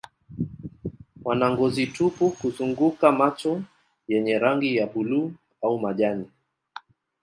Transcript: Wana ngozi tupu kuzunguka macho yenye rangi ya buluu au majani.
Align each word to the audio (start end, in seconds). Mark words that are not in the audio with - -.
Wana 1.25 1.47
ngozi 1.51 1.83
tupu 1.95 2.25
kuzunguka 2.39 3.07
macho 3.19 3.53
yenye 4.11 4.39
rangi 4.39 4.75
ya 4.75 4.85
buluu 4.87 5.33
au 5.61 5.79
majani. 5.79 6.31